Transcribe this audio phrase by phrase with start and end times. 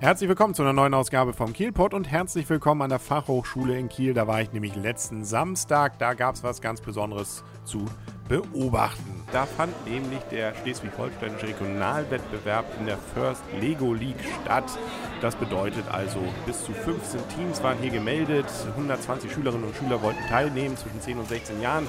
[0.00, 3.88] Herzlich willkommen zu einer neuen Ausgabe vom Kielpot und herzlich willkommen an der Fachhochschule in
[3.88, 4.14] Kiel.
[4.14, 5.98] Da war ich nämlich letzten Samstag.
[5.98, 7.84] Da gab es was ganz Besonderes zu
[8.28, 9.24] beobachten.
[9.32, 14.70] Da fand nämlich der schleswig-holsteinische Regionalwettbewerb in der First Lego League statt.
[15.20, 18.46] Das bedeutet also, bis zu 15 Teams waren hier gemeldet.
[18.76, 21.88] 120 Schülerinnen und Schüler wollten teilnehmen zwischen 10 und 16 Jahren.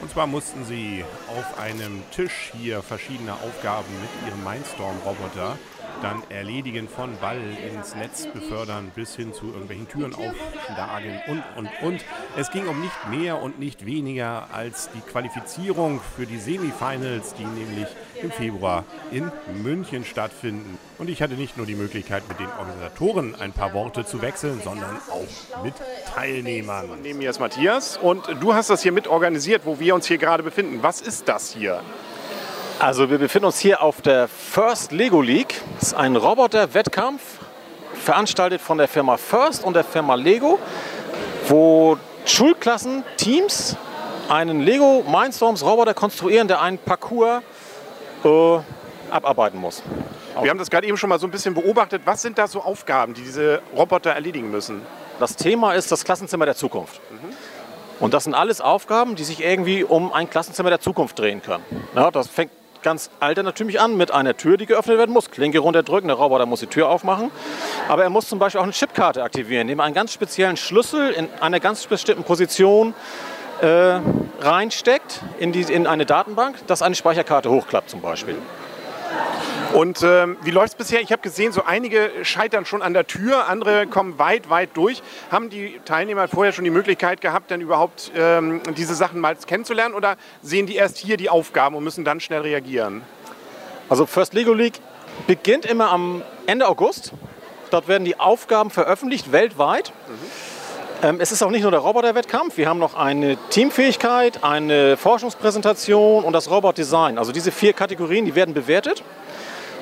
[0.00, 5.56] Und zwar mussten sie auf einem Tisch hier verschiedene Aufgaben mit ihrem Mindstorm-Roboter
[6.04, 7.40] dann erledigen von Ball
[7.72, 12.04] ins Netz befördern bis hin zu irgendwelchen Türen aufschlagen und, und, und.
[12.36, 17.46] Es ging um nicht mehr und nicht weniger als die Qualifizierung für die Semifinals, die
[17.46, 17.86] nämlich
[18.22, 19.32] im Februar in
[19.62, 20.78] München stattfinden.
[20.98, 24.60] Und ich hatte nicht nur die Möglichkeit, mit den Organisatoren ein paar Worte zu wechseln,
[24.62, 25.74] sondern auch mit
[26.14, 26.98] Teilnehmern.
[27.02, 30.18] Neben mir ist Matthias und du hast das hier mit organisiert, wo wir uns hier
[30.18, 30.82] gerade befinden.
[30.82, 31.80] Was ist das hier?
[32.78, 35.62] Also wir befinden uns hier auf der First Lego League.
[35.78, 37.22] Das ist ein Roboter-Wettkampf,
[37.94, 40.58] veranstaltet von der Firma First und der Firma Lego,
[41.48, 43.76] wo Schulklassen, Teams
[44.28, 47.42] einen Lego Mindstorms Roboter konstruieren, der einen Parcours
[48.24, 48.58] äh,
[49.10, 49.82] abarbeiten muss.
[50.40, 52.02] Wir haben das gerade eben schon mal so ein bisschen beobachtet.
[52.04, 54.82] Was sind da so Aufgaben, die diese Roboter erledigen müssen?
[55.20, 57.00] Das Thema ist das Klassenzimmer der Zukunft.
[57.10, 57.34] Mhm.
[58.00, 61.64] Und das sind alles Aufgaben, die sich irgendwie um ein Klassenzimmer der Zukunft drehen können.
[61.94, 62.50] Ja, das fängt
[62.84, 65.32] ganz altertümlich an mit einer Tür, die geöffnet werden muss.
[65.32, 67.32] Klinke runterdrücken, der Roboter muss die Tür aufmachen.
[67.88, 71.10] Aber er muss zum Beispiel auch eine Chipkarte aktivieren, indem er einen ganz speziellen Schlüssel
[71.10, 72.94] in einer ganz bestimmten Position
[73.60, 73.98] äh,
[74.40, 78.36] reinsteckt in, die, in eine Datenbank, dass eine Speicherkarte hochklappt zum Beispiel.
[79.74, 81.00] Und ähm, wie läuft es bisher?
[81.00, 85.02] Ich habe gesehen, so einige scheitern schon an der Tür, andere kommen weit, weit durch.
[85.32, 89.96] Haben die Teilnehmer vorher schon die Möglichkeit gehabt, dann überhaupt ähm, diese Sachen mal kennenzulernen
[89.96, 93.02] oder sehen die erst hier die Aufgaben und müssen dann schnell reagieren?
[93.88, 94.78] Also First Lego League
[95.26, 97.10] beginnt immer am Ende August.
[97.72, 99.92] Dort werden die Aufgaben veröffentlicht weltweit.
[100.06, 100.14] Mhm.
[101.02, 106.22] Ähm, es ist auch nicht nur der Roboterwettkampf, wir haben noch eine Teamfähigkeit, eine Forschungspräsentation
[106.22, 107.18] und das Robotdesign.
[107.18, 109.02] Also diese vier Kategorien, die werden bewertet.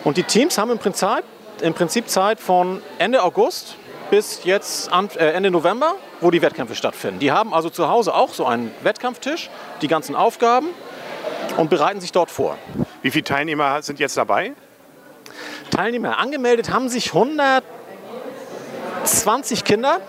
[0.04, 1.22] Und die Teams haben im Prinzip,
[1.60, 3.76] im Prinzip Zeit von Ende August
[4.10, 7.20] bis jetzt äh, Ende November, wo die Wettkämpfe stattfinden.
[7.20, 9.48] Die haben also zu Hause auch so einen Wettkampftisch,
[9.80, 10.68] die ganzen Aufgaben
[11.56, 12.58] und bereiten sich dort vor.
[13.00, 14.52] Wie viele Teilnehmer sind jetzt dabei?
[15.70, 20.00] Teilnehmer angemeldet haben sich 120 Kinder,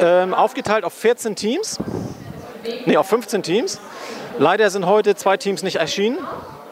[0.00, 1.78] ähm, aufgeteilt auf 14 Teams,
[2.86, 3.80] nee, auf 15 Teams.
[4.38, 6.18] Leider sind heute zwei Teams nicht erschienen.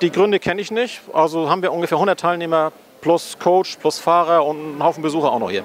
[0.05, 1.01] Die Gründe kenne ich nicht.
[1.15, 5.39] Also haben wir ungefähr 100 Teilnehmer plus Coach, plus Fahrer und einen Haufen Besucher auch
[5.39, 5.65] noch hier.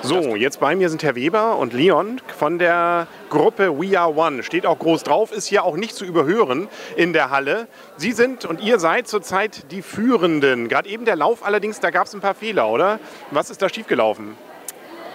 [0.00, 4.42] So, jetzt bei mir sind Herr Weber und Leon von der Gruppe We Are One.
[4.44, 7.68] Steht auch groß drauf, ist hier auch nicht zu überhören in der Halle.
[7.98, 10.68] Sie sind und ihr seid zurzeit die Führenden.
[10.68, 12.98] Gerade eben der Lauf allerdings, da gab es ein paar Fehler, oder?
[13.30, 14.38] Was ist da schiefgelaufen?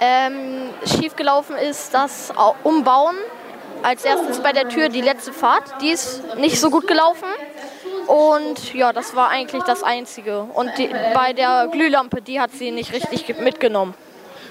[0.02, 2.32] Ähm, schiefgelaufen ist das
[2.64, 3.16] Umbauen.
[3.82, 5.64] Als erstes bei der Tür die letzte Fahrt.
[5.82, 7.28] Die ist nicht so gut gelaufen.
[8.10, 10.40] Und ja, das war eigentlich das Einzige.
[10.42, 13.94] Und die, bei der Glühlampe, die hat sie nicht richtig mitgenommen.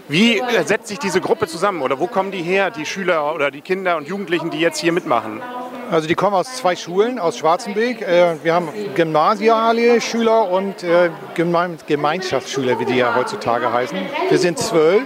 [0.06, 3.60] Wie setzt sich diese Gruppe zusammen oder wo kommen die her, die Schüler oder die
[3.60, 5.42] Kinder und Jugendlichen, die jetzt hier mitmachen?
[5.90, 8.00] Also die kommen aus zwei Schulen, aus Schwarzenberg.
[8.00, 13.98] Äh, wir haben gymnasiale Schüler und äh, Gemeinschaftsschüler, wie die ja heutzutage heißen.
[14.28, 15.02] Wir sind zwölf,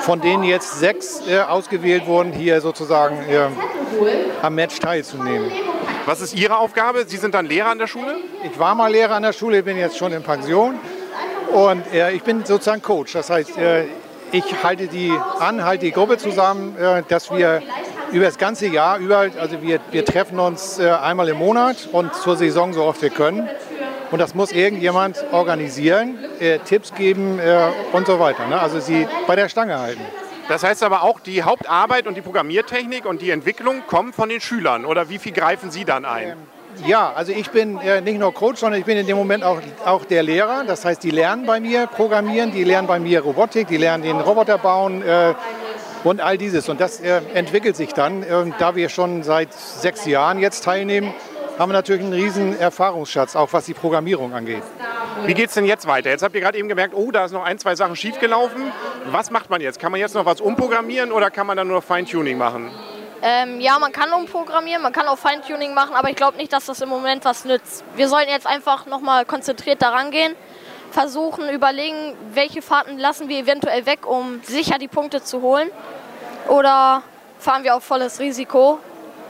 [0.00, 3.18] von denen jetzt sechs äh, ausgewählt wurden, hier sozusagen
[4.40, 5.52] am Match teilzunehmen.
[6.06, 7.04] Was ist Ihre Aufgabe?
[7.04, 8.14] Sie sind dann Lehrer an der Schule?
[8.44, 10.78] Ich war mal Lehrer an der Schule, bin jetzt schon in Pension.
[11.52, 13.14] Und äh, ich bin sozusagen Coach.
[13.14, 13.86] Das heißt, äh,
[14.30, 17.60] ich halte die an, halte die Gruppe zusammen, äh, dass wir
[18.12, 22.14] über das ganze Jahr über, also wir, wir treffen uns äh, einmal im Monat und
[22.14, 23.48] zur Saison so oft wir können.
[24.12, 28.46] Und das muss irgendjemand organisieren, äh, Tipps geben äh, und so weiter.
[28.46, 28.60] Ne?
[28.60, 30.02] Also sie bei der Stange halten.
[30.48, 34.40] Das heißt aber auch, die Hauptarbeit und die Programmiertechnik und die Entwicklung kommen von den
[34.40, 34.84] Schülern.
[34.84, 36.28] Oder wie viel greifen Sie dann ein?
[36.28, 36.36] Ähm,
[36.86, 39.60] ja, also ich bin äh, nicht nur Coach, sondern ich bin in dem Moment auch,
[39.84, 40.64] auch der Lehrer.
[40.64, 44.20] Das heißt, die lernen bei mir Programmieren, die lernen bei mir Robotik, die lernen den
[44.20, 45.34] Roboter bauen äh,
[46.04, 46.68] und all dieses.
[46.68, 48.22] Und das äh, entwickelt sich dann.
[48.22, 51.12] Ähm, da wir schon seit sechs Jahren jetzt teilnehmen,
[51.58, 54.62] haben wir natürlich einen riesen Erfahrungsschatz, auch was die Programmierung angeht.
[55.24, 56.10] Wie geht es denn jetzt weiter?
[56.10, 58.70] Jetzt habt ihr gerade eben gemerkt, oh, da ist noch ein, zwei Sachen schiefgelaufen.
[59.08, 59.78] Was macht man jetzt?
[59.78, 62.70] Kann man jetzt noch was umprogrammieren oder kann man dann nur Feintuning machen?
[63.22, 66.66] Ähm, ja, man kann umprogrammieren, man kann auch Feintuning machen, aber ich glaube nicht, dass
[66.66, 67.84] das im Moment was nützt.
[67.94, 70.34] Wir sollen jetzt einfach nochmal konzentriert daran gehen,
[70.90, 75.70] versuchen, überlegen, welche Fahrten lassen wir eventuell weg, um sicher die Punkte zu holen.
[76.48, 77.02] Oder
[77.38, 78.78] fahren wir auf volles Risiko,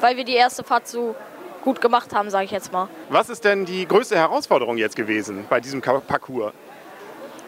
[0.00, 1.14] weil wir die erste Fahrt zu
[1.62, 2.88] gut gemacht haben, sage ich jetzt mal.
[3.08, 6.52] Was ist denn die größte Herausforderung jetzt gewesen bei diesem Parcours?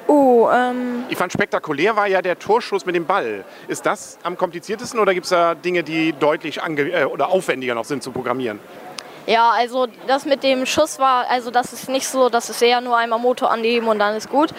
[0.08, 0.50] So.
[0.52, 3.44] Ähm, Ich fand spektakulär war ja der Torschuss mit dem Ball.
[3.68, 7.74] Ist das am kompliziertesten oder gibt es da Dinge, die deutlich ange äh, oder aufwendiger
[7.74, 8.58] noch sind zu programmieren?
[9.26, 12.80] ja, also das mit dem Schuss war, also das ist nicht so, das ist eher
[12.80, 14.54] nur einmal Motor anheben und dann ist gut.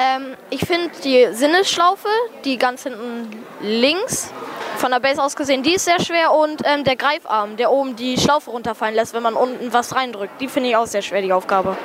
[0.00, 2.06] Ähm, ich finde die Sinnesschlaufe,
[2.44, 4.32] die ganz hinten links,
[4.76, 7.96] von der Base aus gesehen, die ist sehr schwer und ähm, der Greifarm, der oben
[7.96, 11.20] die Schlaufe runterfallen lässt, wenn man unten was reindrückt, die finde ich auch sehr schwer,
[11.20, 11.76] die Aufgabe.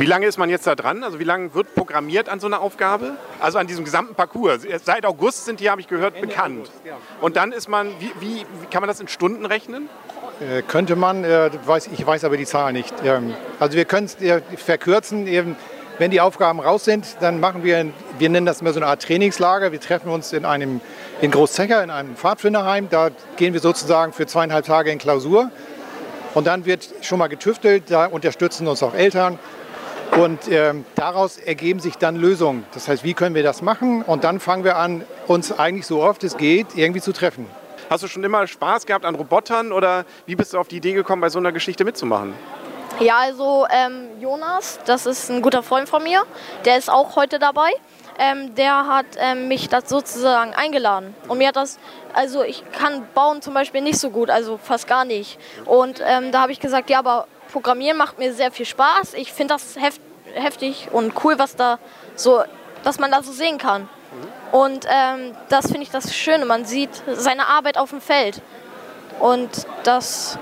[0.00, 1.04] Wie lange ist man jetzt da dran?
[1.04, 3.16] Also wie lange wird programmiert an so einer Aufgabe?
[3.38, 4.62] Also an diesem gesamten Parcours.
[4.82, 6.70] Seit August sind die, habe ich gehört, bekannt.
[7.20, 9.90] Und dann ist man, wie, wie, wie kann man das in Stunden rechnen?
[10.40, 12.94] Äh, könnte man, äh, weiß, ich weiß aber die Zahl nicht.
[13.04, 15.26] Ähm, also wir können es äh, verkürzen.
[15.26, 15.54] Eben,
[15.98, 19.02] wenn die Aufgaben raus sind, dann machen wir, wir nennen das immer so eine Art
[19.02, 19.70] Trainingslager.
[19.70, 20.80] Wir treffen uns in einem
[21.20, 22.88] in Großzecher, in einem Pfadfinderheim.
[22.88, 25.50] Da gehen wir sozusagen für zweieinhalb Tage in Klausur.
[26.32, 29.38] Und dann wird schon mal getüftelt, da unterstützen uns auch Eltern.
[30.16, 32.64] Und ähm, daraus ergeben sich dann Lösungen.
[32.74, 34.02] Das heißt, wie können wir das machen?
[34.02, 37.46] Und dann fangen wir an, uns eigentlich so oft es geht, irgendwie zu treffen.
[37.88, 40.92] Hast du schon immer Spaß gehabt an Robotern oder wie bist du auf die Idee
[40.92, 42.34] gekommen, bei so einer Geschichte mitzumachen?
[42.98, 46.22] Ja, also ähm, Jonas, das ist ein guter Freund von mir,
[46.64, 47.70] der ist auch heute dabei.
[48.18, 51.14] Ähm, der hat ähm, mich das sozusagen eingeladen.
[51.26, 51.78] Und mir hat das,
[52.12, 55.38] also ich kann bauen zum Beispiel nicht so gut, also fast gar nicht.
[55.64, 59.14] Und ähm, da habe ich gesagt, ja, aber Programmieren macht mir sehr viel Spaß.
[59.14, 60.00] Ich finde das heft,
[60.34, 61.78] heftig und cool, was da
[62.14, 62.42] so,
[62.84, 63.88] dass man da so sehen kann.
[64.52, 66.44] Und ähm, das finde ich das Schöne.
[66.44, 68.42] Man sieht seine Arbeit auf dem Feld.
[69.20, 70.38] Und das,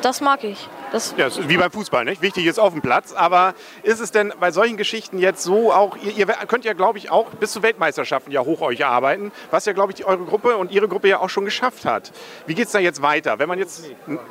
[0.00, 0.68] das mag ich.
[0.92, 2.20] Das, Ja, ist wie beim Fußball, nicht?
[2.20, 3.12] Wichtig ist auf dem Platz.
[3.14, 6.98] Aber ist es denn bei solchen Geschichten jetzt so auch, ihr, ihr könnt ja, glaube
[6.98, 10.56] ich, auch bis zu Weltmeisterschaften ja hoch euch arbeiten, was ja, glaube ich, eure Gruppe
[10.56, 12.12] und ihre Gruppe ja auch schon geschafft hat.
[12.46, 13.38] Wie geht es da jetzt weiter?
[13.38, 13.84] Wenn man jetzt.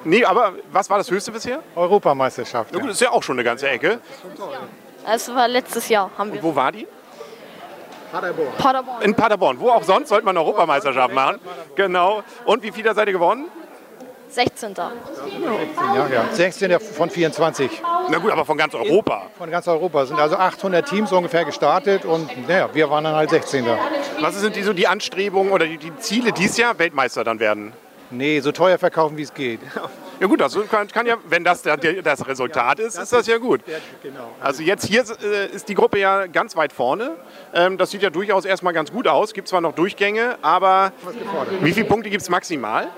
[0.04, 1.62] Nee, aber was war das höchste bisher?
[1.76, 2.70] Europameisterschaft.
[2.74, 4.00] Na gut, das ist ja auch schon eine ganze Ecke.
[5.06, 6.44] das war letztes Jahr, haben wir.
[6.44, 6.88] Wo war die?
[8.12, 9.02] Paderborn.
[9.02, 9.60] In Paderborn.
[9.60, 11.40] Wo auch sonst sollte man eine Europameisterschaft machen.
[11.76, 12.24] Genau.
[12.46, 13.46] Und wie viele seid ihr geworden?
[14.32, 14.74] 16.
[14.76, 16.26] Ja, ja.
[16.32, 19.28] 16 von 24 Na gut, aber von ganz Europa.
[19.38, 20.04] von ganz Europa.
[20.04, 23.66] Es sind also 800 Teams ungefähr gestartet und naja, wir waren dann halt 16.
[24.20, 26.78] Was sind die, so die Anstrebungen oder die, die Ziele dieses Jahr?
[26.80, 27.74] Weltmeister dann werden?
[28.10, 29.62] Nee, so teuer verkaufen, wie es geht.
[30.20, 33.26] Ja gut, das kann, kann ja, wenn das der, der, das Resultat ist, ist das
[33.26, 33.62] ja gut.
[34.40, 37.16] Also jetzt hier äh, ist die Gruppe ja ganz weit vorne.
[37.56, 39.34] Ähm, das sieht ja durchaus erstmal ganz gut aus.
[39.34, 40.92] Gibt zwar noch Durchgänge, aber
[41.62, 42.90] wie viele Punkte gibt es maximal?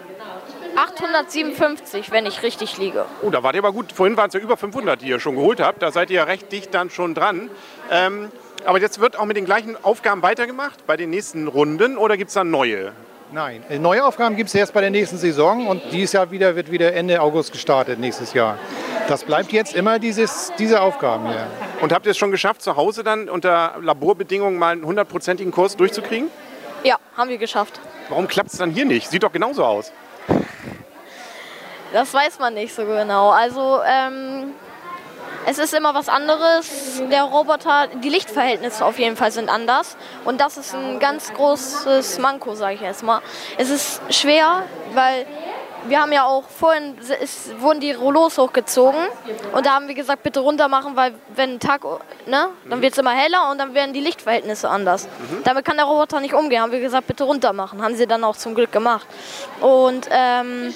[0.76, 3.06] 857, wenn ich richtig liege.
[3.22, 3.92] Oh, da wart ihr aber gut.
[3.92, 5.82] Vorhin waren es ja über 500, die ihr schon geholt habt.
[5.82, 7.50] Da seid ihr ja recht dicht dann schon dran.
[7.92, 8.32] Ähm,
[8.66, 12.30] aber jetzt wird auch mit den gleichen Aufgaben weitergemacht bei den nächsten Runden oder gibt
[12.30, 12.94] es dann neue?
[13.32, 16.56] Nein, äh, neue Aufgaben gibt es erst bei der nächsten Saison und dieses Jahr wieder,
[16.56, 18.60] wird wieder Ende August gestartet, nächstes Jahr.
[19.08, 21.48] Das bleibt jetzt immer dieses, diese Aufgaben hier.
[21.82, 25.76] Und habt ihr es schon geschafft, zu Hause dann unter Laborbedingungen mal einen hundertprozentigen Kurs
[25.76, 26.30] durchzukriegen?
[26.84, 27.80] Ja, haben wir geschafft.
[28.10, 29.10] Warum klappt es dann hier nicht?
[29.10, 29.92] Sieht doch genauso aus.
[31.94, 33.30] Das weiß man nicht so genau.
[33.30, 34.56] Also, ähm,
[35.46, 37.04] es ist immer was anderes.
[37.12, 39.96] Der Roboter, die Lichtverhältnisse auf jeden Fall sind anders.
[40.26, 43.22] Und das ist ein ganz großes Manko, sage ich jetzt mal.
[43.58, 44.64] Es ist schwer,
[44.94, 45.28] weil
[45.88, 49.00] wir haben ja auch vorhin, es wurden die Rollos hochgezogen.
[49.54, 51.84] Und da haben wir gesagt, bitte runter machen, weil wenn Tag,
[52.26, 55.08] ne, dann wird es immer heller und dann werden die Lichtverhältnisse anders.
[55.44, 56.62] Damit kann der Roboter nicht umgehen.
[56.62, 57.82] Haben wir gesagt, bitte runter machen.
[57.82, 59.08] Haben sie dann auch zum Glück gemacht.
[59.62, 60.74] Und ähm,